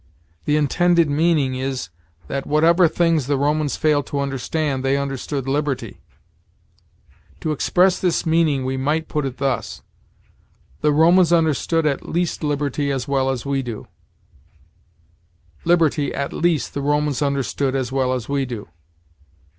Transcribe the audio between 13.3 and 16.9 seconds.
we do'; 'liberty, at least, the